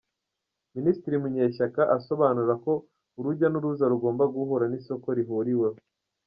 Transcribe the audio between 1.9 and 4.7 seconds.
asobanura ko urujya n’uruza rugomba guhura